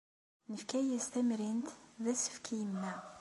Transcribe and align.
Nefka-as 0.51 1.05
tamrint 1.13 1.67
d 2.03 2.05
asefk 2.11 2.45
i 2.53 2.55
yemma. 2.59 2.93